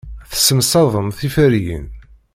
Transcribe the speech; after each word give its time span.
Tessemsadem 0.29 1.07
tiferyin. 1.17 1.85